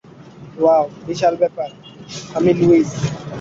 [0.57, 1.69] Wow, বিশাল ব্যাপার,
[2.37, 2.89] আমি লুইস।